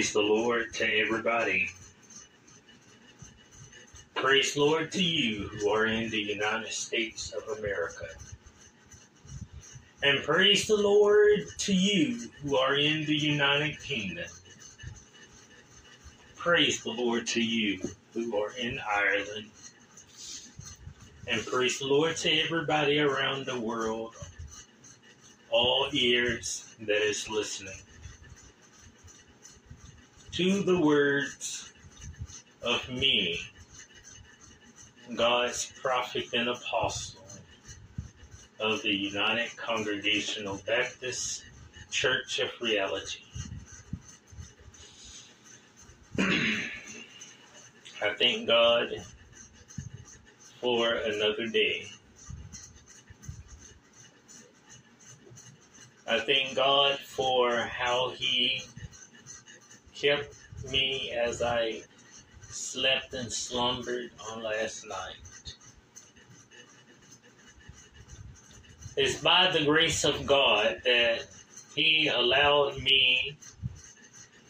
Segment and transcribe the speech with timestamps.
[0.00, 1.68] Praise the Lord to everybody.
[4.14, 8.06] Praise the Lord to you who are in the United States of America.
[10.02, 14.24] And praise the Lord to you who are in the United Kingdom.
[16.34, 17.82] Praise the Lord to you
[18.14, 19.50] who are in Ireland.
[21.28, 24.16] And praise the Lord to everybody around the world,
[25.50, 27.76] all ears that is listening
[30.32, 31.72] to the words
[32.62, 33.40] of me,
[35.16, 37.20] God's prophet and apostle
[38.60, 41.44] of the United Congregational Baptist
[41.90, 43.24] Church of Reality.
[46.18, 49.04] I thank God
[50.60, 51.86] for another day.
[56.06, 58.62] I thank God for how He
[60.00, 60.34] kept
[60.70, 61.82] me as I
[62.42, 65.54] slept and slumbered on last night.
[68.96, 71.26] It's by the grace of God that
[71.74, 73.36] He allowed me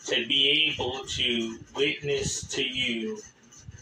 [0.07, 3.21] to be able to witness to you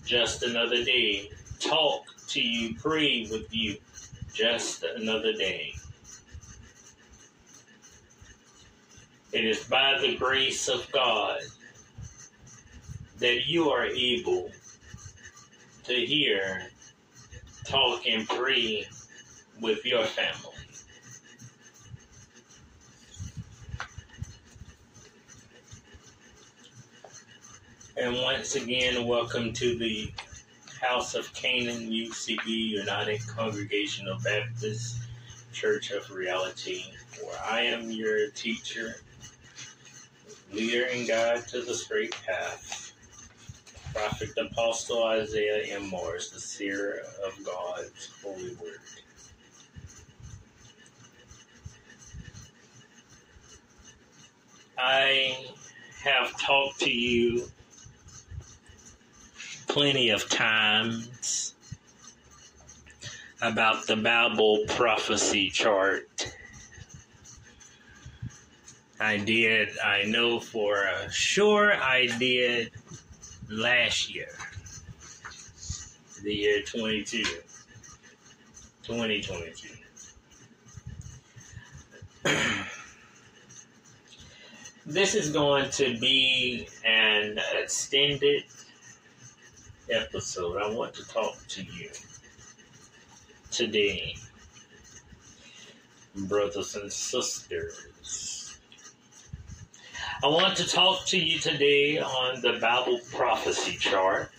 [0.04, 3.76] just another day, talk to you, pray with you
[4.32, 5.74] just another day.
[9.32, 11.40] It is by the grace of God
[13.18, 14.50] that you are able
[15.84, 16.70] to hear,
[17.64, 18.86] talk, and pray
[19.60, 20.54] with your family.
[27.96, 30.12] And once again, welcome to the
[30.80, 34.98] House of Canaan UCB United Congregational Baptist
[35.52, 36.84] Church of Reality,
[37.20, 38.94] where I am your teacher,
[40.52, 42.87] leader, and guide to the straight path.
[43.98, 45.88] Prophet Apostle Isaiah M.
[45.88, 48.78] Morris, the seer of God's holy word.
[54.78, 55.48] I
[56.04, 57.48] have talked to you
[59.66, 61.54] plenty of times
[63.42, 66.36] about the Bible prophecy chart.
[69.00, 72.70] I did, I know for sure I did
[73.48, 74.28] last year,
[76.22, 77.22] the year 22,
[78.82, 79.68] 2022.
[84.86, 88.44] this is going to be an extended
[89.90, 90.60] episode.
[90.60, 91.90] I want to talk to you
[93.50, 94.16] today,
[96.14, 97.86] brothers and sisters.
[100.20, 104.32] I want to talk to you today on the Bible prophecy chart.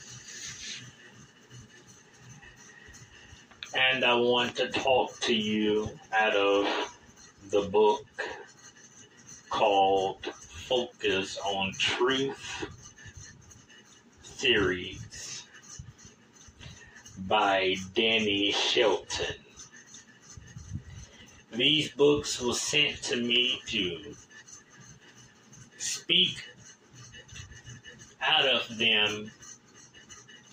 [3.74, 6.68] And I want to talk to you out of
[7.50, 8.06] the book
[9.50, 12.66] called Focus on Truth
[14.22, 15.46] series
[17.20, 19.36] by Danny Shelton.
[21.54, 24.14] These books were sent to me to
[26.10, 26.44] speak
[28.20, 29.30] out of them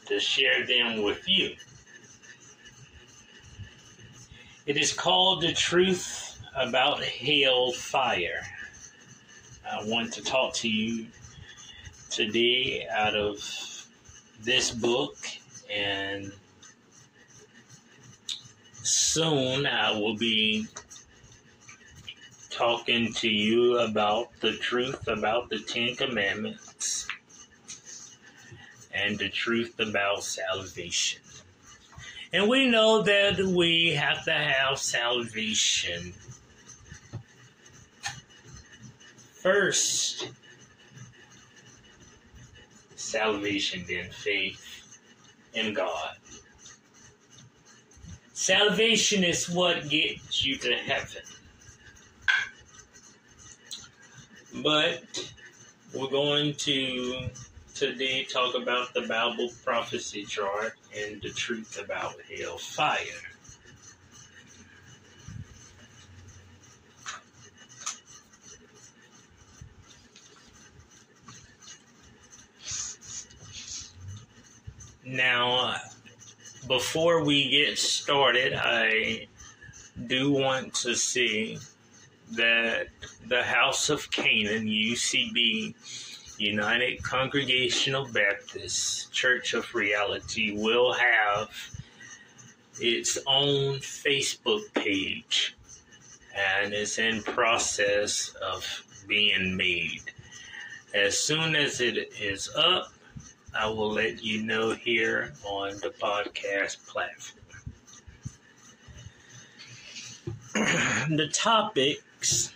[0.05, 1.57] to share them with you.
[4.67, 8.43] It is called The Truth About Hell Fire.
[9.67, 11.07] I want to talk to you
[12.11, 13.39] today out of
[14.43, 15.17] this book,
[15.73, 16.33] and
[18.83, 20.67] soon I will be
[22.57, 27.07] talking to you about the truth about the Ten Commandments
[28.95, 31.21] and the truth about salvation.
[32.33, 36.15] And we know that we have to have salvation
[39.35, 40.31] first.
[42.95, 44.99] Salvation, then faith
[45.53, 46.17] in God.
[48.33, 51.23] Salvation is what gets you to heaven.
[54.63, 55.33] But
[55.95, 57.29] we're going to
[57.75, 62.99] today talk about the Bible prophecy chart and the truth about hell fire.
[75.05, 75.79] Now, uh,
[76.67, 79.29] before we get started, I
[80.07, 81.59] do want to see
[82.33, 82.89] that
[83.29, 85.75] the House of Canaan, UCB,
[86.39, 91.51] United Congregational Baptist Church of Reality will have
[92.81, 95.57] its own Facebook page
[96.37, 100.03] and is in process of being made.
[100.95, 102.93] As soon as it is up,
[103.59, 107.43] I will let you know here on the podcast platform.
[111.17, 111.29] the
[112.27, 112.53] topics,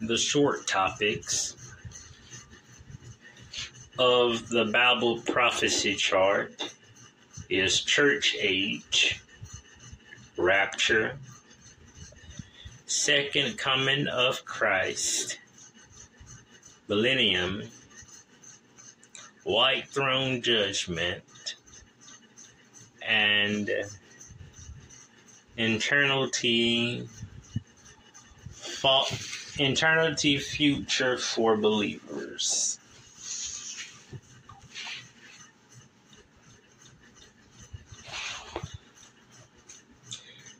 [0.00, 1.56] the short topics
[3.98, 6.74] of the Bible prophecy chart
[7.48, 9.22] is church age,
[10.36, 11.16] rapture,
[12.86, 15.38] second coming of Christ,
[16.88, 17.62] millennium,
[19.44, 21.22] white throne judgment,
[23.02, 23.70] and
[25.56, 27.08] eternity,
[29.58, 32.78] eternity future for believers.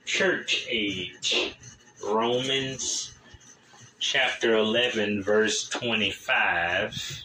[0.04, 1.56] Church age,
[2.06, 3.14] Romans
[3.98, 7.24] chapter 11, verse 25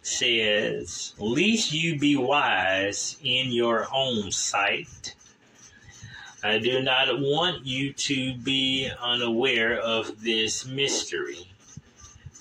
[0.00, 5.13] says, Least you be wise in your own sight
[6.46, 11.48] I do not want you to be unaware of this mystery.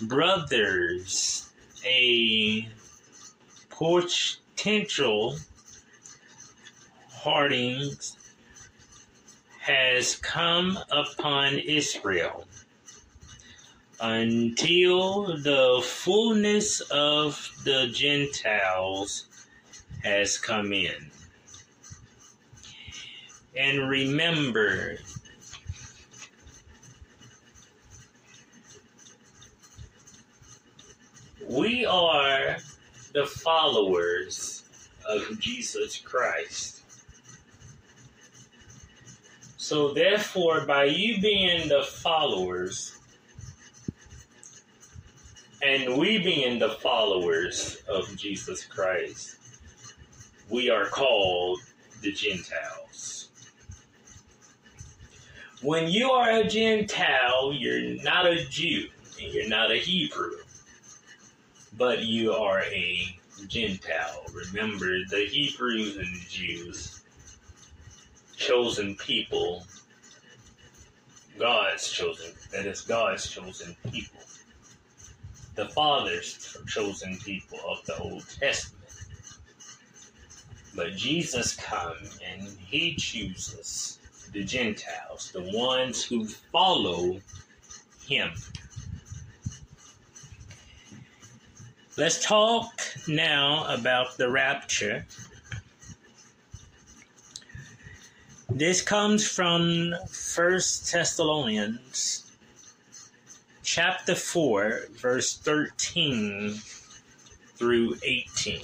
[0.02, 1.50] Brothers,
[1.86, 2.68] a
[3.70, 5.38] potential
[7.14, 8.18] hardings
[9.62, 12.46] has come upon Israel
[14.02, 19.28] until the fullness of the Gentiles
[20.04, 21.10] has come in
[23.56, 24.98] and remember
[31.48, 32.58] we are
[33.14, 34.64] the followers
[35.08, 36.82] of Jesus Christ.
[39.58, 42.98] So, therefore, by you being the followers,
[45.62, 49.38] and we being the followers of Jesus Christ,
[50.50, 51.62] we are called
[52.02, 52.83] the Gentiles.
[55.64, 58.90] When you are a Gentile, you're not a Jew
[59.22, 60.34] and you're not a Hebrew,
[61.78, 63.18] but you are a
[63.48, 64.26] Gentile.
[64.34, 67.02] Remember, the Hebrews and the Jews,
[68.36, 69.66] chosen people,
[71.40, 74.20] God's chosen, that is God's chosen people,
[75.56, 78.84] the Father's chosen people of the Old Testament.
[80.76, 84.00] But Jesus come and he chooses
[84.34, 87.20] the Gentiles, the ones who follow
[88.08, 88.32] him.
[91.96, 95.06] Let's talk now about the rapture.
[98.50, 102.32] This comes from First Thessalonians
[103.64, 106.54] chapter 4 verse 13
[107.56, 108.62] through 18.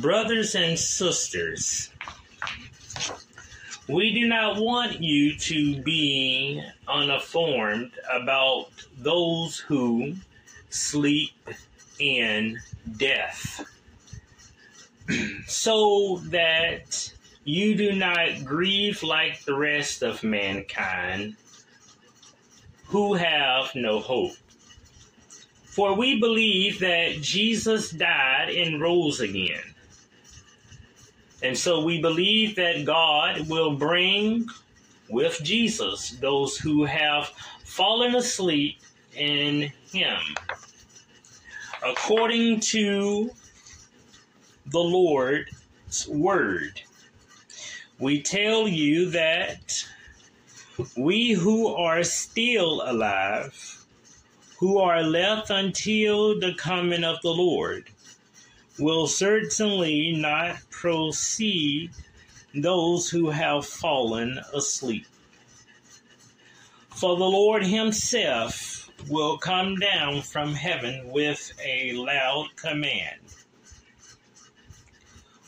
[0.00, 1.90] Brothers and sisters,
[3.88, 10.14] we do not want you to be uninformed about those who
[10.70, 11.36] sleep
[11.98, 12.58] in
[12.96, 13.66] death,
[15.46, 17.12] so that
[17.44, 21.36] you do not grieve like the rest of mankind
[22.86, 24.36] who have no hope.
[25.64, 29.71] For we believe that Jesus died and rose again
[31.42, 34.46] and so we believe that God will bring
[35.08, 37.30] with Jesus those who have
[37.64, 38.78] fallen asleep
[39.16, 40.18] in Him.
[41.84, 43.30] According to
[44.66, 46.80] the Lord's word,
[47.98, 49.84] we tell you that
[50.96, 53.84] we who are still alive,
[54.58, 57.90] who are left until the coming of the Lord,
[58.78, 61.90] will certainly not proceed
[62.54, 65.06] those who have fallen asleep.
[66.90, 73.20] For the Lord Himself will come down from heaven with a loud command,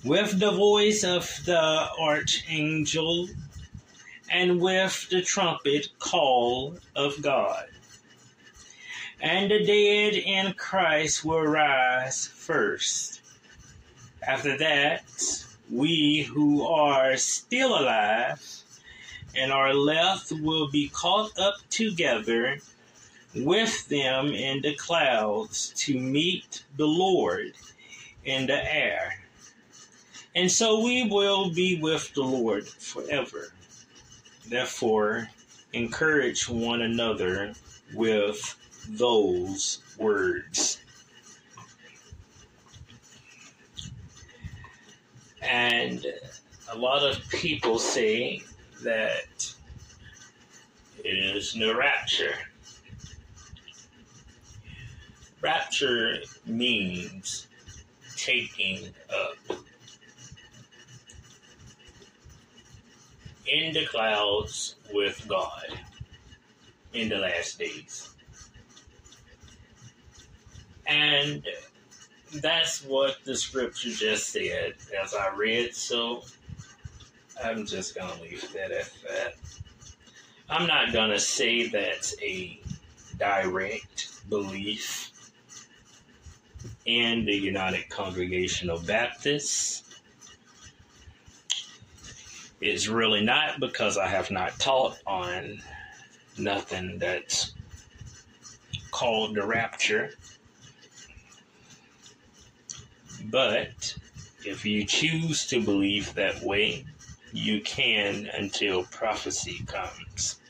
[0.05, 3.29] with the voice of the archangel,
[4.31, 7.67] and with the trumpet call of God
[9.21, 13.14] And the dead in Christ will rise first.
[14.27, 15.05] After that,
[15.71, 18.43] we who are still alive
[19.37, 22.61] and are left will be caught up together
[23.35, 27.53] with them in the clouds to meet the Lord
[28.25, 29.25] in the air.
[30.35, 33.53] And so we will be with the Lord forever.
[34.47, 35.29] Therefore,
[35.73, 37.55] encourage one another
[37.93, 38.57] with
[38.89, 40.84] those words.
[45.49, 46.07] And
[46.73, 48.43] a lot of people say
[48.83, 49.55] that
[51.05, 52.35] it is no rapture.
[55.41, 57.47] Rapture means
[58.17, 59.59] taking up.
[63.47, 65.79] In the clouds with God
[66.95, 68.09] in the last days.
[70.87, 71.45] And
[72.41, 76.25] that's what the scripture just said as I read, so
[77.43, 79.35] I'm just to leave that at that.
[80.49, 82.61] I'm not to say that's a
[83.19, 85.13] direct belief
[86.85, 89.83] in the United Congregational Baptists.
[92.61, 95.61] It's really not because I have not taught on
[96.39, 97.55] nothing that's
[98.91, 100.13] called the rapture.
[103.31, 103.97] But
[104.45, 106.85] if you choose to believe that way,
[107.33, 110.41] you can until prophecy comes.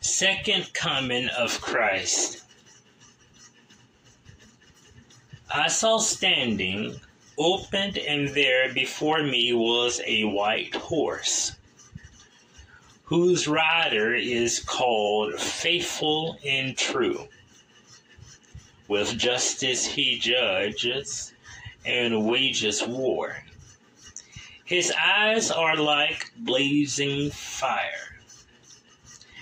[0.00, 2.44] Second coming of Christ.
[5.50, 6.98] I saw standing,
[7.36, 11.52] opened, and there before me was a white horse,
[13.04, 17.28] whose rider is called Faithful and True
[18.94, 21.32] with justice he judges
[21.84, 23.36] and wages war.
[24.64, 28.20] His eyes are like blazing fire,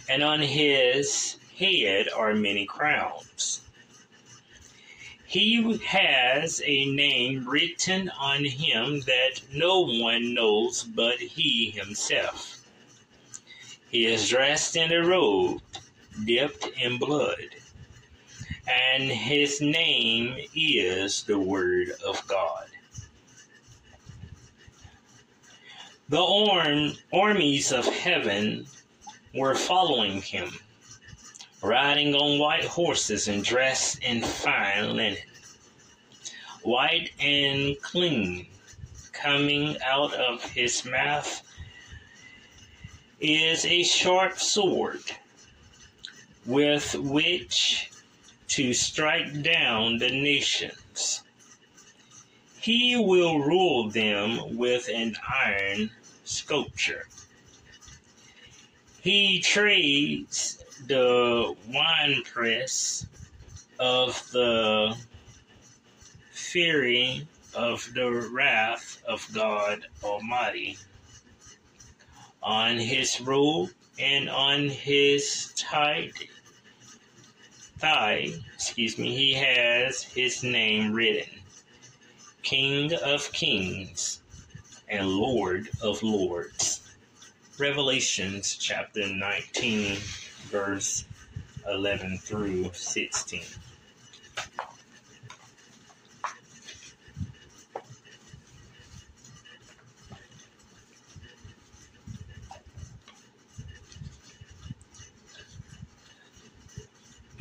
[0.08, 3.60] and on his head are many crowns.
[5.26, 12.64] He has a name written on him that no one knows but he himself.
[13.90, 15.60] He is dressed in a robe
[16.24, 17.50] dipped in blood
[18.66, 22.66] and his name is the Word of God.
[26.08, 28.66] The arm, armies of heaven
[29.34, 30.50] were following him,
[31.62, 35.16] riding on white horses and dressed in fine linen,
[36.62, 38.46] white and clean.
[39.12, 41.42] Coming out of his mouth
[43.20, 45.02] is a sharp sword,
[46.44, 47.91] with which
[48.52, 51.22] to strike down the nations.
[52.60, 55.90] He will rule them with an iron
[56.24, 57.08] sculpture.
[59.00, 63.06] He trades the winepress
[63.78, 64.98] of the
[66.30, 70.76] fury of the wrath of God Almighty
[72.42, 76.28] on his robe and on his tight
[77.82, 81.40] thigh, excuse me, he has his name written
[82.44, 84.20] King of Kings
[84.88, 86.88] and Lord of Lords.
[87.58, 89.96] Revelations chapter 19,
[90.44, 91.06] verse
[91.68, 93.42] 11 through 16.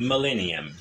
[0.06, 0.74] Millennium.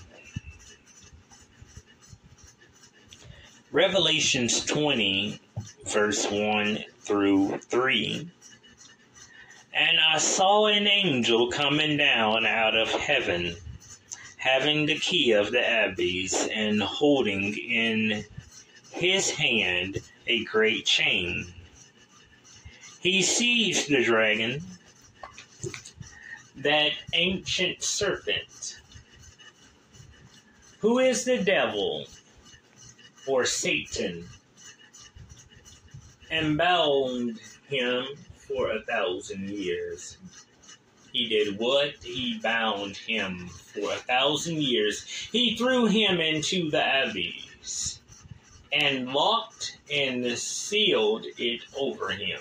[3.71, 5.39] Revelations 20,
[5.85, 8.29] verse 1 through 3.
[9.73, 13.55] And I saw an angel coming down out of heaven,
[14.35, 18.25] having the key of the abyss, and holding in
[18.91, 21.45] his hand a great chain.
[22.99, 24.61] He seized the dragon,
[26.57, 28.80] that ancient serpent
[30.81, 32.05] who is the devil
[33.27, 34.27] or Satan
[36.31, 40.17] and bound him for a thousand years.
[41.13, 41.93] He did what?
[42.03, 45.05] He bound him for a thousand years.
[45.31, 47.99] He threw him into the abyss
[48.71, 52.39] and locked and sealed it over him.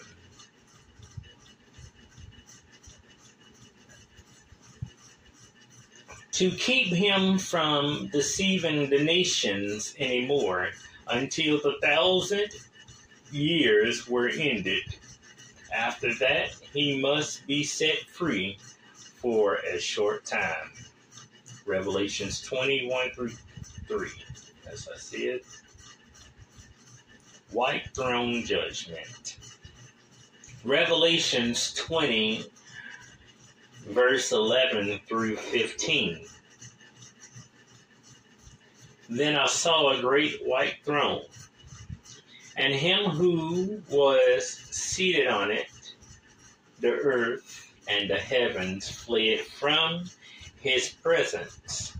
[6.41, 10.71] To keep him from deceiving the nations anymore
[11.09, 12.49] until the thousand
[13.31, 14.83] years were ended.
[15.71, 18.57] After that, he must be set free
[18.95, 20.73] for a short time.
[21.67, 23.33] Revelations 21 through
[23.87, 24.09] 3,
[24.73, 25.41] as I said.
[27.53, 29.37] White throne judgment.
[30.65, 32.47] Revelations 20,
[33.89, 36.27] verse 11 through 15.
[39.09, 41.23] Then I saw a great white throne,
[42.57, 45.67] and him who was seated on it.
[46.79, 50.09] The earth and the heavens fled from
[50.61, 51.93] his presence,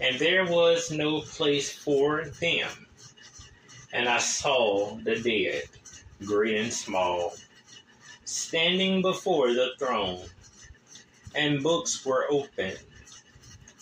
[0.00, 2.86] and there was no place for them.
[3.92, 5.62] And I saw the dead,
[6.26, 7.34] great and small,
[8.24, 10.24] standing before the throne,
[11.34, 12.78] and books were opened.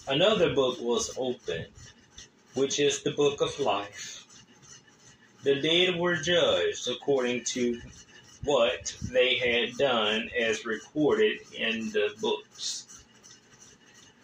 [0.09, 1.69] Another book was opened,
[2.55, 4.27] which is the book of life.
[5.43, 7.81] The dead were judged according to
[8.45, 13.05] what they had done as recorded in the books.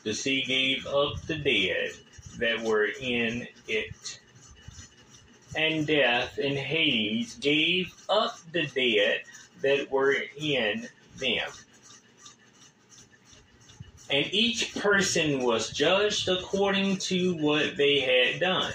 [0.03, 1.93] The sea gave up the dead
[2.39, 4.21] that were in it.
[5.57, 9.23] And death and Hades gave up the dead
[9.63, 11.51] that were in them.
[14.11, 18.73] And each person was judged according to what they had done.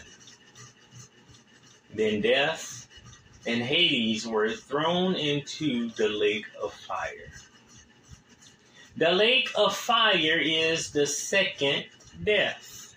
[1.94, 2.88] Then death
[3.46, 7.32] and Hades were thrown into the lake of fire.
[8.96, 11.86] The lake of fire is the second
[12.24, 12.96] death.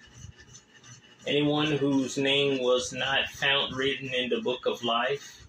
[1.26, 5.46] Anyone whose name was not found written in the book of life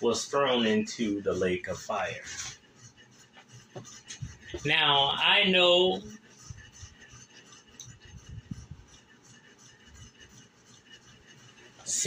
[0.00, 2.24] was thrown into the lake of fire.
[4.64, 6.00] Now, I know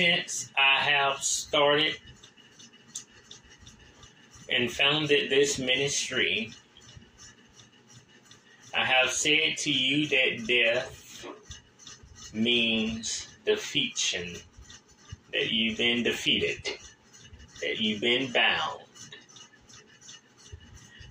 [0.01, 1.95] since I have started
[4.49, 6.51] and founded this ministry,
[8.75, 11.27] I have said to you that death
[12.33, 14.37] means defeation,
[15.33, 16.79] that you've been defeated,
[17.61, 18.81] that you've been bound,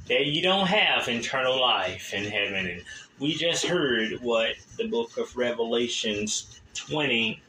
[0.08, 2.66] that you don't have eternal life in heaven.
[2.66, 2.82] And
[3.20, 7.40] we just heard what the book of Revelations 20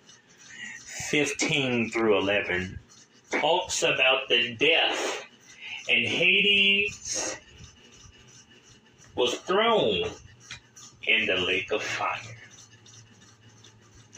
[1.11, 2.79] 15 through 11
[3.31, 5.25] talks about the death
[5.89, 7.35] and Hades
[9.15, 10.09] was thrown
[11.05, 12.37] in the lake of fire.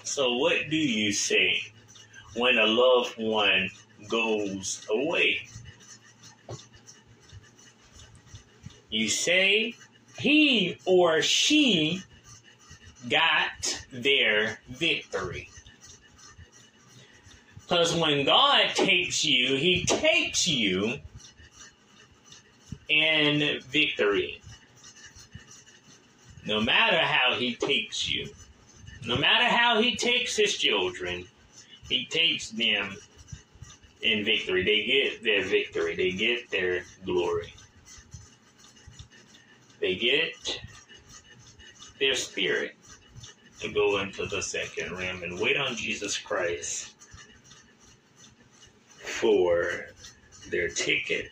[0.03, 1.63] So, what do you say
[2.35, 3.71] when a loved one
[4.07, 5.47] goes away?
[8.91, 9.73] You say
[10.19, 12.03] he or she
[13.09, 15.49] got their victory.
[17.73, 20.99] Because when God takes you, He takes you
[22.87, 24.39] in victory.
[26.45, 28.29] No matter how He takes you,
[29.07, 31.25] no matter how He takes His children,
[31.89, 32.95] He takes them
[34.03, 34.63] in victory.
[34.63, 37.55] They get their victory, they get their glory,
[39.79, 40.61] they get
[41.99, 42.75] their spirit
[43.61, 46.92] to go into the second realm and wait on Jesus Christ
[49.23, 49.85] for
[50.49, 51.31] their ticket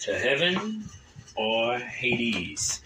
[0.00, 0.82] to heaven
[1.36, 2.82] or Hades.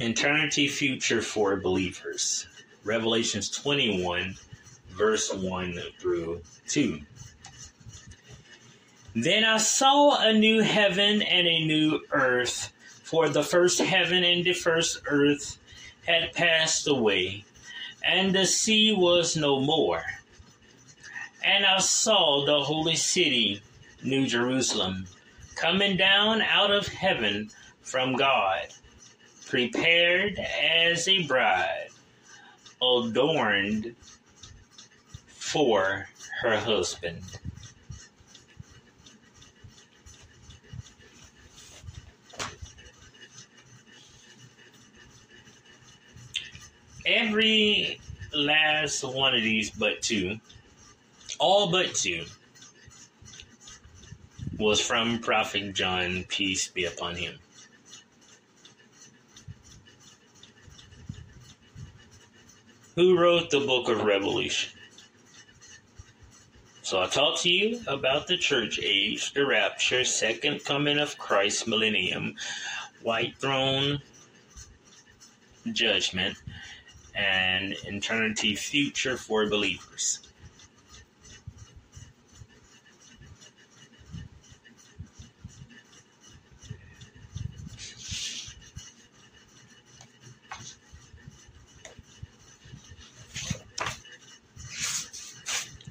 [0.00, 2.48] Eternity future for believers.
[2.82, 4.34] Revelations 21,
[4.88, 7.00] verse 1 through 2.
[9.14, 12.72] Then I saw a new heaven and a new earth
[13.10, 15.58] for the first heaven and the first earth
[16.06, 17.44] had passed away,
[18.04, 20.04] and the sea was no more.
[21.44, 23.62] And I saw the holy city,
[24.04, 25.06] New Jerusalem,
[25.56, 27.50] coming down out of heaven
[27.82, 28.68] from God,
[29.44, 31.88] prepared as a bride,
[32.80, 33.96] adorned
[35.26, 36.06] for
[36.42, 37.24] her husband.
[47.06, 48.00] Every
[48.32, 50.38] last one of these but two,
[51.38, 52.24] all but two,
[54.58, 57.38] was from Prophet John, peace be upon him.
[62.96, 64.78] Who wrote the book of Revelation?
[66.82, 71.68] So I talked to you about the church age, the rapture, second coming of Christ,
[71.68, 72.34] millennium,
[73.02, 74.02] white throne,
[75.72, 76.36] judgment,
[77.20, 80.20] and eternity future for believers.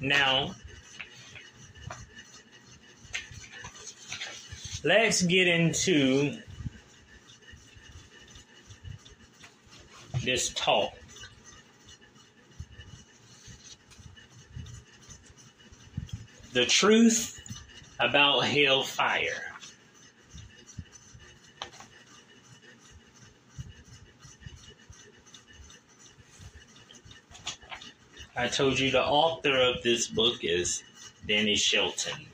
[0.00, 0.54] Now,
[4.82, 6.38] let's get into
[10.24, 10.99] this talk.
[16.52, 17.40] The truth
[18.00, 19.50] about hellfire.
[28.34, 30.82] I told you the author of this book is
[31.28, 32.26] Danny Shelton.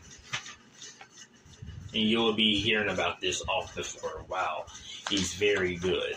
[1.93, 4.67] And you'll be hearing about this author for a while.
[5.11, 6.17] He's very good.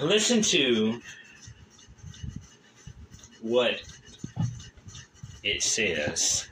[0.00, 1.00] Listen to
[3.40, 3.80] what
[5.44, 6.48] it says.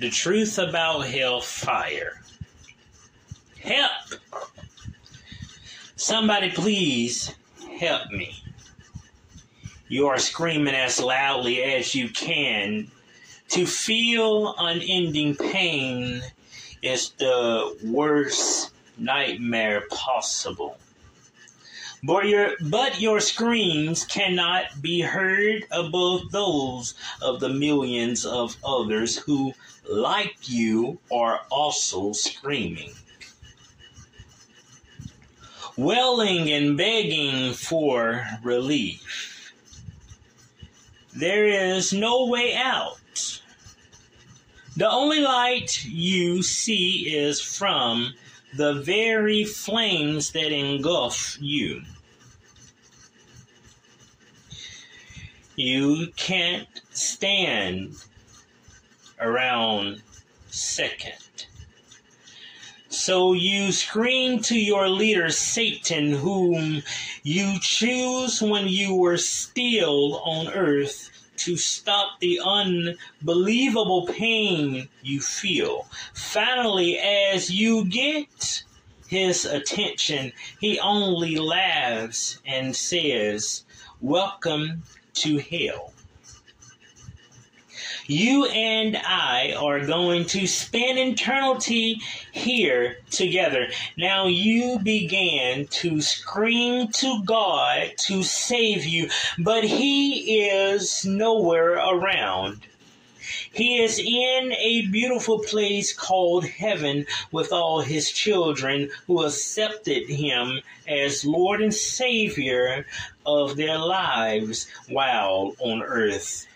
[0.00, 2.20] The truth about hellfire.
[3.60, 4.20] Help!
[5.94, 7.34] Somebody please
[7.78, 8.42] help me.
[9.88, 12.90] You are screaming as loudly as you can.
[13.50, 16.22] To feel unending pain
[16.82, 20.78] is the worst nightmare possible.
[22.06, 29.16] But your, but your screams cannot be heard above those of the millions of others
[29.16, 29.54] who,
[29.88, 32.92] like you, are also screaming
[35.76, 39.52] wailing and begging for relief.
[41.14, 43.40] There is no way out.
[44.76, 48.14] The only light you see is from
[48.56, 51.82] the very flames that engulf you.
[55.56, 57.94] You can't stand
[59.20, 60.02] around
[60.48, 61.46] second.
[62.88, 66.82] So you scream to your leader, Satan, whom
[67.22, 75.86] you choose when you were still on earth to stop the unbelievable pain you feel.
[76.14, 78.64] Finally, as you get
[79.06, 83.64] his attention, he only laughs and says,
[84.00, 84.82] Welcome
[85.14, 85.92] to hell.
[88.06, 92.00] You and I are going to spend eternity
[92.32, 93.68] here together.
[93.96, 102.66] Now you began to scream to God to save you, but He is nowhere around.
[103.54, 110.60] He is in a beautiful place called heaven with all his children who accepted him
[110.88, 112.84] as Lord and Savior
[113.24, 116.48] of their lives while on earth.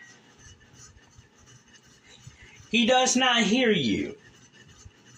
[2.71, 4.17] He does not hear you.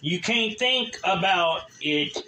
[0.03, 2.25] You can't think about it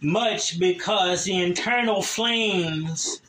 [0.00, 3.20] much because the internal flames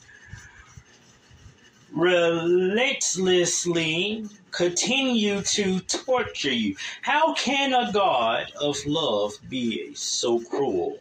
[1.92, 4.26] relentlessly
[4.58, 6.76] continue to torture you.
[7.04, 10.98] How can a God of love be so cruel,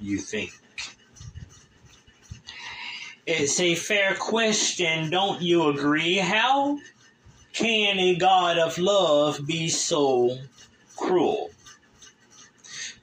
[0.00, 0.50] you think?
[3.26, 6.16] It's a fair question, don't you agree?
[6.16, 6.78] How
[7.52, 10.38] can a God of love be so
[10.96, 11.50] cruel?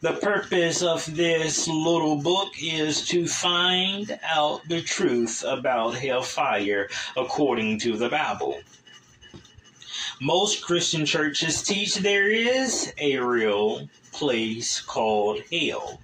[0.02, 7.80] The purpose of this little book is to find out the truth about hellfire according
[7.82, 8.60] to the Bible.
[10.21, 15.99] Most Christian churches teach there is a real place called hell,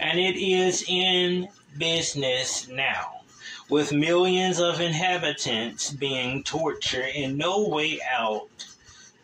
[0.00, 3.20] and it is in business now
[3.68, 8.48] with millions of inhabitants being tortured and no way out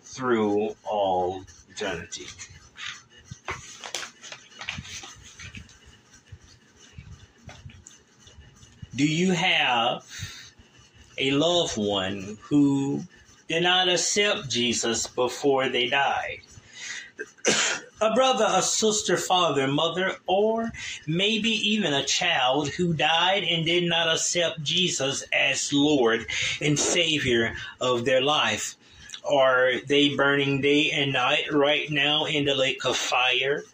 [0.03, 2.27] through all eternity.
[8.94, 10.05] Do you have
[11.16, 13.03] a loved one who
[13.53, 16.41] did not accept Jesus before they died?
[18.01, 20.73] a brother, a sister, father, mother, or
[21.07, 26.25] maybe even a child who died and did not accept Jesus as Lord
[26.62, 28.75] and Savior of their life.
[29.31, 33.65] Are they burning day and night right now in the lake of fire,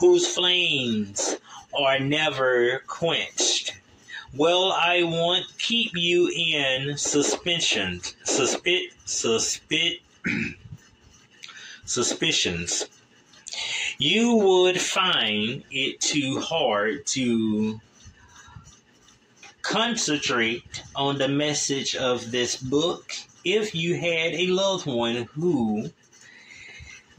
[0.00, 1.36] whose flames
[1.78, 3.75] are never quenched?
[4.34, 10.00] Well, I want keep you in suspension, suspit, suspit,
[11.84, 12.86] suspicions.
[13.98, 17.80] You would find it too hard to
[19.62, 23.12] concentrate on the message of this book
[23.44, 25.90] if you had a loved one who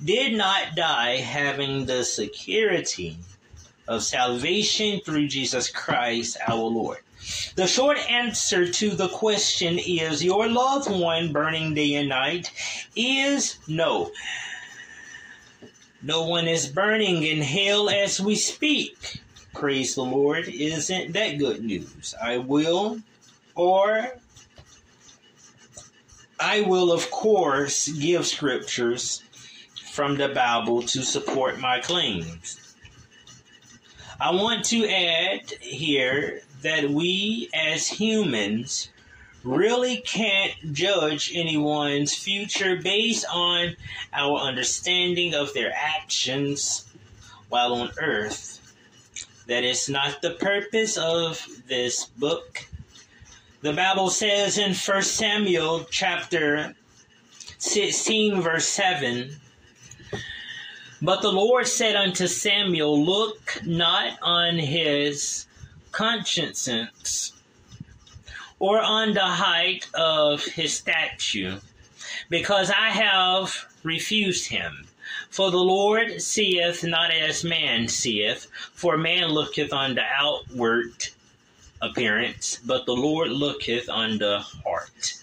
[0.04, 3.18] did not die having the security
[3.88, 7.00] of salvation through Jesus Christ our Lord.
[7.56, 12.52] The short answer to the question is your loved one burning day and night
[12.96, 14.12] is no.
[16.02, 19.22] No one is burning in hell as we speak.
[19.54, 20.48] Praise the Lord.
[20.48, 22.14] Isn't that good news?
[22.22, 23.00] I will,
[23.56, 24.14] or
[26.40, 29.24] I will, of course, give scriptures
[29.92, 32.67] from the Bible to support my claims.
[34.20, 38.90] I want to add here that we as humans
[39.44, 43.76] really can't judge anyone's future based on
[44.14, 46.86] our understanding of their actions
[47.50, 48.74] while on earth.
[49.46, 52.66] That is not the purpose of this book.
[53.62, 56.76] The Bible says in 1 Samuel chapter
[57.60, 59.40] 16 verse 7
[61.02, 65.46] But the Lord said unto Samuel, Look not on his
[65.92, 67.34] conscience
[68.60, 71.60] or on the height of his statue,
[72.30, 74.88] because I have refused him.
[75.30, 81.08] For the Lord seeth not as man seeth, for man looketh on the outward
[81.80, 85.14] appearance, but the Lord looketh on the heart.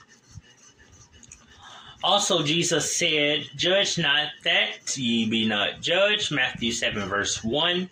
[2.04, 6.30] Also, Jesus said, Judge not that ye be not judged.
[6.30, 7.88] Matthew 7, verse 1.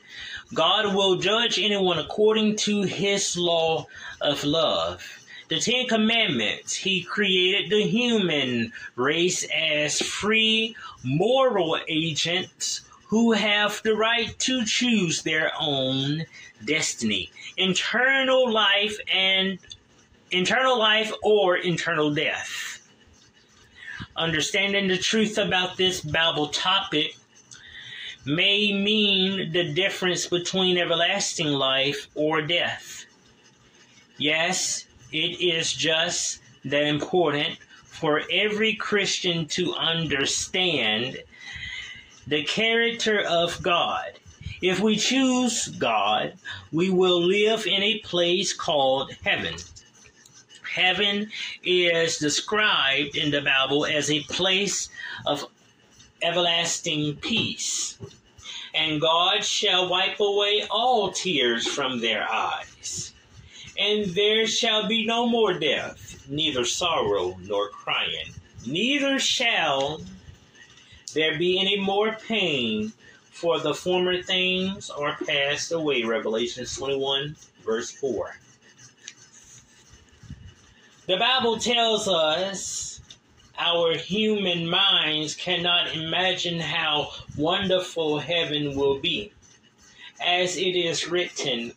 [0.53, 3.87] God will judge anyone according to his law
[4.21, 5.03] of love.
[5.49, 13.95] The Ten Commandments, He created the human race as free moral agents who have the
[13.95, 16.27] right to choose their own
[16.63, 19.59] destiny, internal life and
[20.31, 22.82] internal life or internal death.
[24.17, 27.17] Understanding the truth about this Bible topic
[28.25, 33.07] may mean the difference between everlasting life or death.
[34.19, 41.19] Yes, it is just that important for every Christian to understand
[42.27, 44.13] the character of God.
[44.61, 46.35] If we choose God,
[46.71, 49.55] we will live in a place called heaven.
[50.75, 51.31] Heaven
[51.63, 54.89] is described in the Bible as a place
[55.27, 55.45] of
[56.23, 57.99] everlasting peace.
[58.75, 63.13] And God shall wipe away all tears from their eyes
[63.79, 68.33] and there shall be no more death, neither sorrow nor crying,
[68.67, 70.01] neither shall
[71.15, 72.93] there be any more pain,
[73.31, 76.03] for the former things are passed away.
[76.05, 78.37] Revelation 21, verse 4.
[81.05, 83.01] The Bible tells us
[83.59, 89.33] our human minds cannot imagine how wonderful heaven will be.
[90.25, 91.73] As it is written,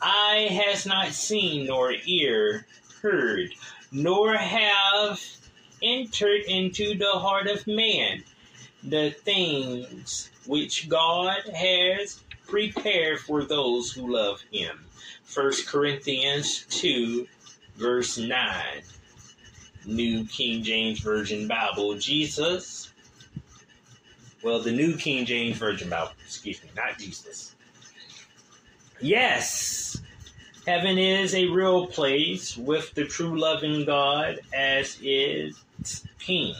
[0.00, 2.68] eye has not seen, nor ear
[3.02, 3.52] heard,
[3.90, 5.20] nor have
[5.82, 8.22] entered into the heart of man
[8.84, 14.86] the things which God has prepared for those who love him.
[15.34, 17.26] 1 Corinthians 2,
[17.80, 18.82] verse 9.
[19.86, 21.96] New King James Version Bible.
[21.96, 22.92] Jesus,
[24.42, 27.54] well, the New King James Version Bible, excuse me, not Jesus.
[29.00, 30.00] Yes,
[30.66, 36.54] heaven is a real place with the true loving God as its king.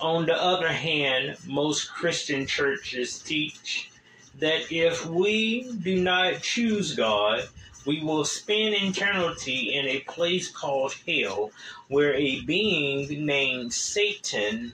[0.00, 3.90] On the other hand, most Christian churches teach
[4.38, 7.48] that if we do not choose God,
[7.86, 11.50] we will spend eternity in a place called hell
[11.88, 14.72] where a being named Satan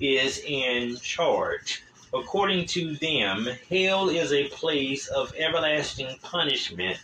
[0.00, 1.82] is in charge.
[2.12, 6.98] According to them, hell is a place of everlasting punishment.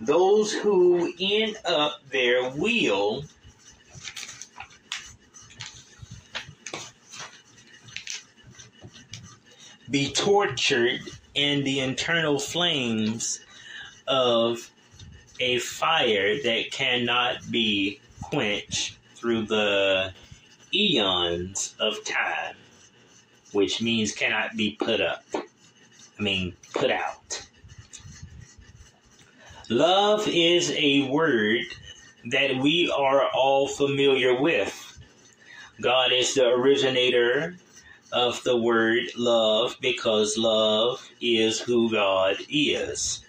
[0.00, 3.24] Those who end up there will
[9.90, 11.00] be tortured
[11.34, 13.40] in the internal flames
[14.06, 14.70] of
[15.38, 20.12] a fire that cannot be quenched through the
[20.72, 22.54] eons of time
[23.52, 25.24] which means cannot be put up.
[25.34, 27.46] I mean, put out.
[29.68, 31.64] Love is a word
[32.26, 34.98] that we are all familiar with.
[35.80, 37.56] God is the originator
[38.12, 43.24] of the word love because love is who God is.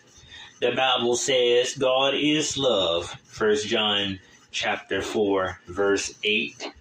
[0.60, 3.10] The Bible says God is love.
[3.26, 4.20] First John
[4.52, 6.72] chapter 4 verse 8.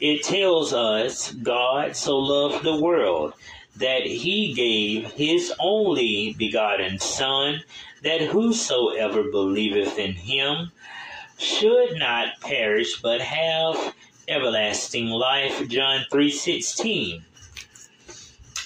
[0.00, 3.34] It tells us God so loved the world
[3.76, 7.62] that he gave his only begotten son
[8.02, 10.72] that whosoever believeth in him
[11.38, 13.94] should not perish but have
[14.28, 15.68] everlasting life.
[15.68, 17.24] John 3:16.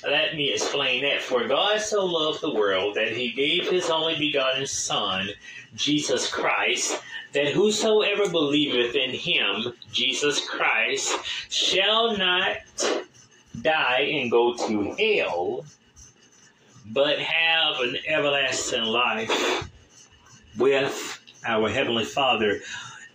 [0.05, 1.23] Let me explain that.
[1.23, 5.31] For God so loved the world that he gave his only begotten Son,
[5.75, 11.13] Jesus Christ, that whosoever believeth in him, Jesus Christ,
[11.51, 12.57] shall not
[13.61, 15.65] die and go to hell,
[16.87, 19.69] but have an everlasting life
[20.57, 22.61] with our Heavenly Father.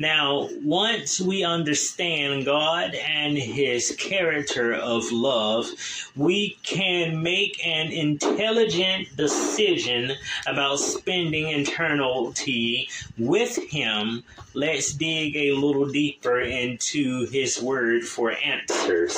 [0.02, 5.68] Now, once we understand God and His character of love,
[6.16, 10.14] we can make an intelligent decision
[10.48, 14.24] about spending eternity with Him.
[14.56, 19.16] Let's dig a little deeper into His Word for answers.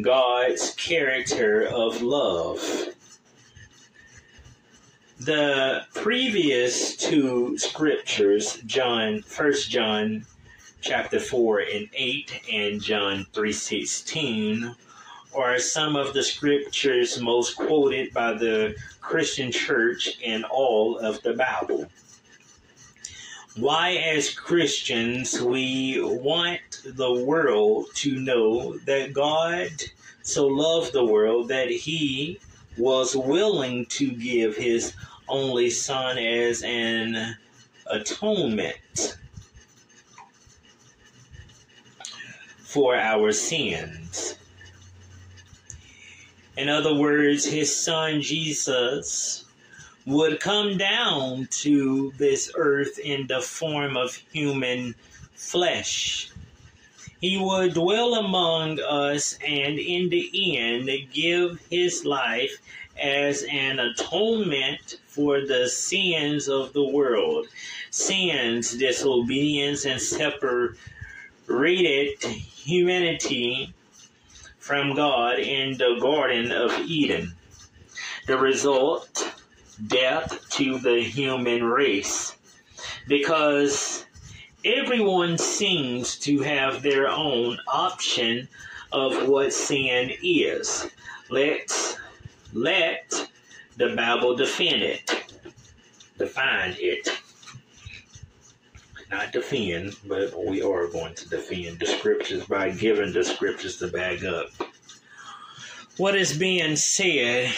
[0.00, 2.92] God's character of love
[5.24, 10.26] the previous two scriptures, John, First John
[10.80, 14.74] chapter 4 and 8 and John 3:16
[15.32, 21.34] are some of the scriptures most quoted by the Christian church in all of the
[21.34, 21.88] Bible.
[23.54, 29.70] Why as Christians we want the world to know that God
[30.22, 32.40] so loved the world that he
[32.76, 34.94] was willing to give his
[35.28, 37.36] only Son as an
[37.86, 39.16] atonement
[42.72, 44.36] for our sins.
[46.56, 49.44] In other words, his son Jesus
[50.06, 54.94] would come down to this earth in the form of human
[55.34, 56.30] flesh.
[57.20, 62.58] He would dwell among us and in the end give his life
[63.02, 67.46] as an atonement for the sins of the world.
[67.90, 70.78] Sins, disobedience, and separated
[72.24, 73.74] humanity
[74.58, 77.34] from God in the Garden of Eden.
[78.26, 79.32] The result,
[79.88, 82.36] death to the human race.
[83.08, 84.06] Because
[84.64, 88.48] everyone seems to have their own option
[88.92, 90.88] of what sin is.
[91.30, 91.96] Let's
[92.52, 93.28] let
[93.76, 95.24] the Bible defend it.
[96.18, 97.08] Define it.
[99.10, 103.88] Not defend, but we are going to defend the scriptures by giving the scriptures to
[103.88, 104.48] back up.
[105.98, 107.52] What is being said,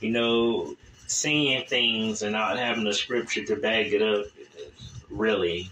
[0.00, 4.26] you know, saying things and not having the scripture to back it up,
[5.10, 5.70] really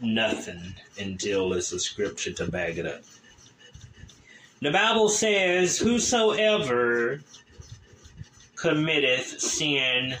[0.00, 3.02] nothing until it's a scripture to back it up.
[4.62, 7.20] The Bible says, Whosoever
[8.56, 10.16] committeth sin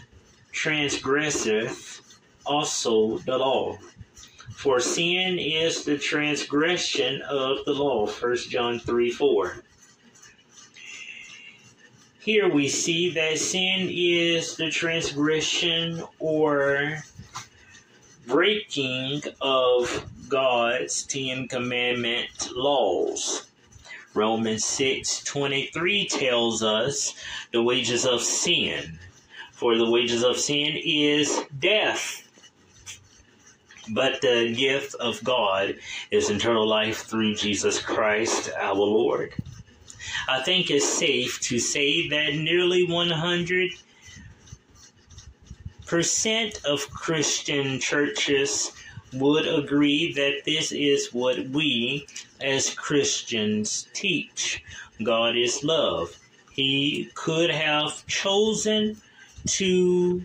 [0.50, 2.00] transgresseth
[2.46, 3.76] also the law.
[4.54, 8.06] For sin is the transgression of the law.
[8.06, 9.62] 1 John 3 4.
[12.20, 17.02] Here we see that sin is the transgression or
[18.26, 23.49] breaking of God's Ten Commandment laws.
[24.14, 27.14] Romans 6 23 tells us
[27.52, 28.98] the wages of sin.
[29.52, 32.26] For the wages of sin is death.
[33.90, 35.76] But the gift of God
[36.10, 39.34] is eternal life through Jesus Christ our Lord.
[40.28, 43.72] I think it's safe to say that nearly 100
[45.86, 48.70] percent of Christian churches
[49.12, 52.06] would agree that this is what we
[52.40, 54.62] as Christians teach.
[55.02, 56.16] God is love.
[56.52, 58.96] He could have chosen
[59.46, 60.24] to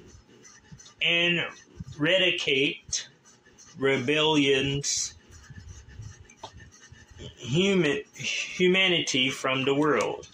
[1.02, 3.08] eradicate
[3.78, 5.14] rebellions
[7.38, 10.28] human humanity from the world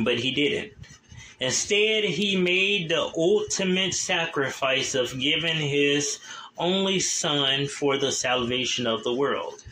[0.00, 0.72] but he didn't
[1.40, 6.18] instead he made the ultimate sacrifice of giving his
[6.58, 9.64] only Son for the salvation of the world.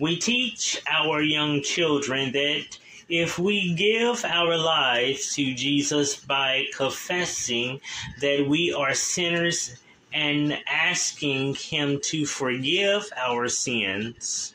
[0.00, 2.78] We teach our young children that
[3.08, 7.80] if we give our lives to Jesus by confessing
[8.20, 9.76] that we are sinners
[10.12, 14.54] and asking Him to forgive our sins,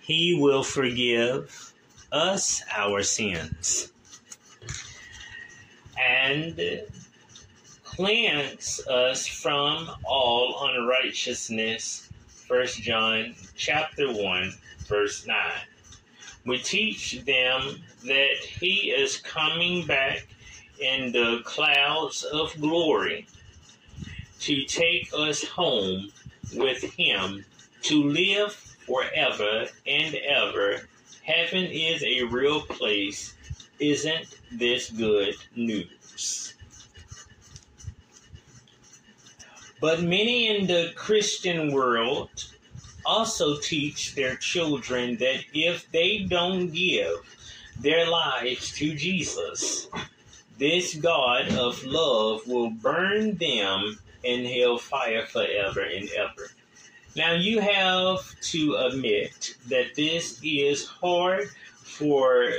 [0.00, 1.74] He will forgive
[2.12, 3.92] us our sins
[6.02, 6.82] and
[7.96, 12.08] cleanse us from all unrighteousness.
[12.26, 14.54] First John chapter 1
[14.88, 15.36] verse 9.
[16.46, 20.26] We teach them that he is coming back
[20.80, 23.26] in the clouds of glory
[24.40, 26.10] to take us home
[26.54, 27.44] with him
[27.82, 30.88] to live forever and ever.
[31.24, 33.34] Heaven is a real place.
[33.78, 36.54] Isn't this good news?
[39.82, 42.30] But many in the Christian world
[43.04, 47.18] also teach their children that if they don't give
[47.80, 49.88] their lives to Jesus,
[50.56, 56.52] this God of love will burn them in hell fire forever and ever.
[57.16, 58.20] Now, you have
[58.52, 61.50] to admit that this is hard
[61.82, 62.52] for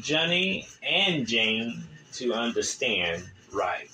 [0.00, 1.84] Johnny and Jane
[2.14, 3.88] to understand right.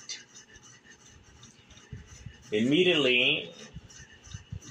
[2.52, 3.50] Immediately,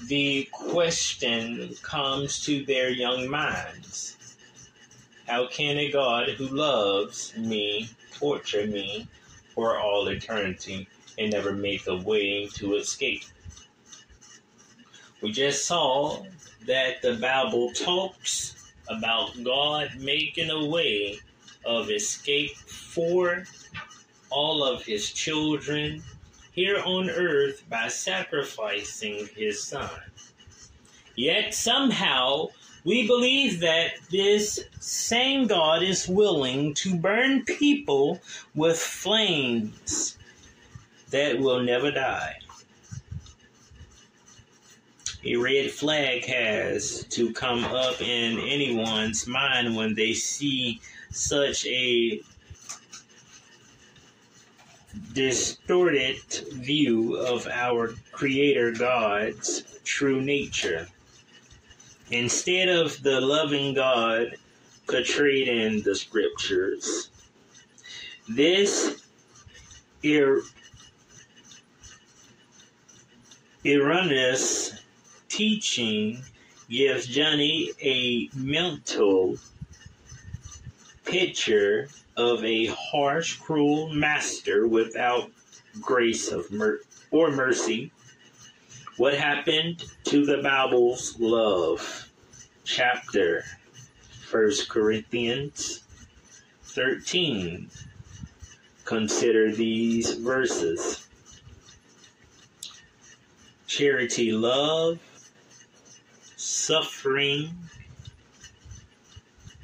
[0.06, 4.16] the question comes to their young minds
[5.26, 9.08] How can a God who loves me torture me
[9.52, 10.86] for all eternity
[11.18, 13.24] and never make a way to escape?
[15.20, 16.22] We just saw
[16.68, 21.18] that the Bible talks about God making a way
[21.64, 23.42] of escape for
[24.30, 26.04] all of his children
[26.52, 29.90] here on earth by sacrificing his son.
[31.16, 32.48] Yet somehow
[32.84, 38.20] we believe that this same God is willing to burn people
[38.54, 40.18] with flames
[41.10, 42.38] that will never die.
[45.24, 50.80] A red flag has to come up in anyone's mind when they see
[51.12, 52.20] such a
[55.12, 56.16] distorted
[56.52, 60.86] view of our Creator God's true nature.
[62.10, 64.36] Instead of the loving God
[64.86, 67.10] portrayed in the scriptures,
[68.28, 69.02] this
[70.04, 70.42] er-
[73.64, 74.72] erroneous
[75.28, 76.22] teaching
[76.68, 79.36] gives Johnny a mental
[81.04, 81.88] picture
[82.22, 85.30] of a harsh, cruel master without
[85.80, 87.90] grace of mer- or mercy.
[88.96, 92.08] What happened to the Bible's love?
[92.64, 93.44] Chapter
[94.30, 95.82] 1 Corinthians
[96.62, 97.68] 13.
[98.84, 101.08] Consider these verses.
[103.66, 105.00] Charity, love,
[106.36, 107.50] suffering.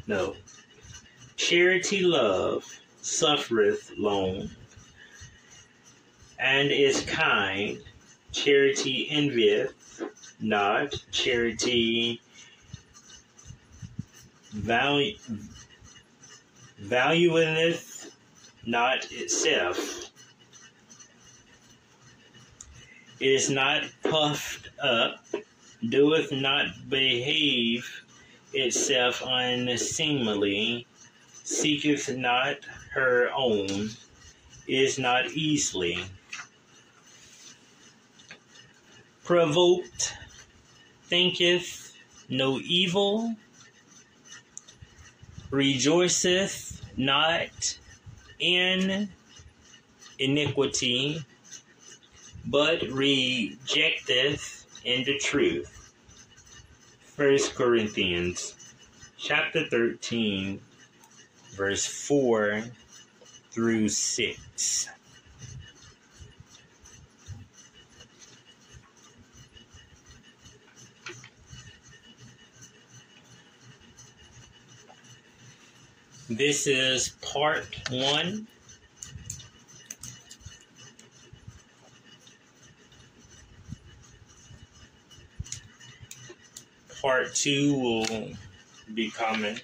[0.07, 0.35] No,
[1.39, 4.51] Charity love suffereth long,
[6.37, 7.79] and is kind.
[8.33, 10.03] Charity envieth
[10.41, 10.95] not.
[11.13, 12.21] Charity
[14.51, 15.17] value,
[16.81, 18.11] valueth
[18.67, 20.11] not itself.
[23.21, 25.25] Is not puffed up,
[25.89, 28.05] doeth not behave
[28.53, 30.88] itself unseemly,
[31.49, 33.91] seeketh not her own,
[34.67, 35.99] is not easily
[39.25, 40.15] provoked,
[41.05, 41.95] thinketh
[42.29, 43.35] no evil,
[45.51, 47.79] rejoiceth not
[48.39, 49.09] in
[50.19, 51.23] iniquity,
[52.47, 55.93] but rejecteth in the truth.
[57.05, 58.55] First Corinthians
[59.19, 60.59] chapter 13
[61.59, 62.63] verse 4
[63.51, 64.89] through 6.
[76.31, 78.47] This is part one.
[87.03, 88.29] Part two will
[88.95, 89.59] be coming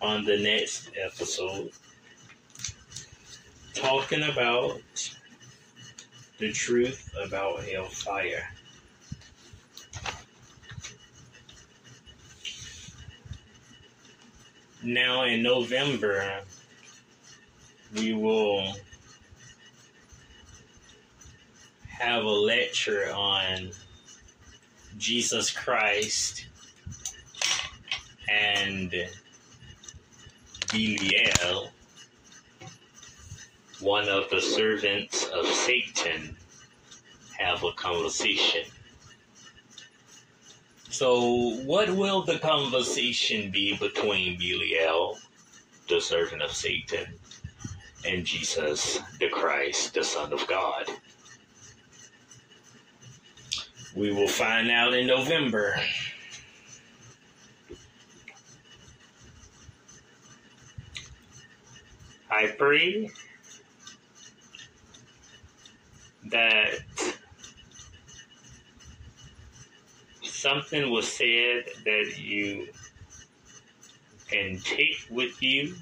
[0.00, 1.70] on the next episode
[3.74, 4.80] talking about
[6.38, 8.48] the truth about hellfire.
[14.82, 16.42] Now in November,
[17.94, 18.72] we will
[21.88, 23.70] have a lecture on
[24.96, 26.46] Jesus Christ
[28.30, 28.94] and
[30.70, 31.72] Belial,
[33.80, 36.36] one of the servants of Satan,
[37.38, 38.66] have a conversation.
[40.90, 45.18] So, what will the conversation be between Belial,
[45.88, 47.18] the servant of Satan,
[48.04, 50.86] and Jesus, the Christ, the Son of God?
[53.96, 55.76] We will find out in November.
[62.30, 63.10] I pray
[66.26, 66.74] that
[70.22, 72.68] something was said that you
[74.28, 75.74] can take with you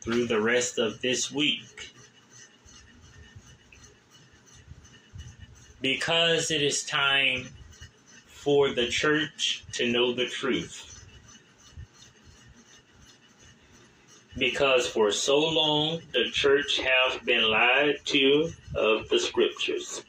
[0.00, 1.92] through the rest of this week.
[5.82, 7.48] Because it is time
[8.26, 10.89] for the church to know the truth.
[14.38, 20.02] Because for so long the church has been lied to of the scriptures.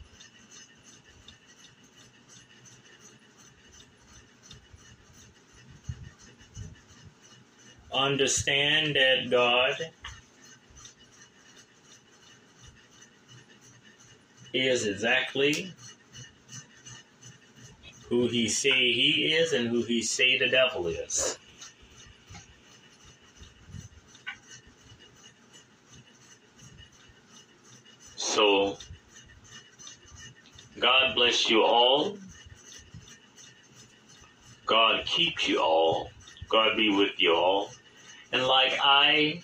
[7.94, 9.76] understand that God
[14.54, 15.74] is exactly
[18.10, 21.38] who he say he is and who he say the devil is.
[28.42, 28.76] So
[30.80, 32.18] God bless you all.
[34.66, 36.10] God keep you all.
[36.50, 37.70] God be with you all.
[38.32, 39.44] And like I,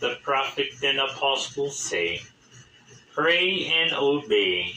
[0.00, 2.22] the prophet and apostle say,
[3.12, 4.72] pray and obey,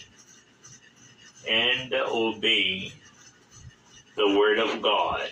[1.49, 2.91] and obey
[4.17, 5.29] the word of God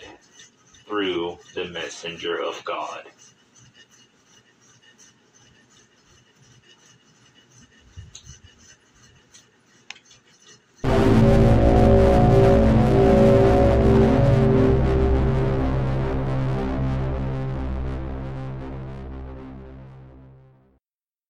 [0.86, 3.04] through the messenger of God.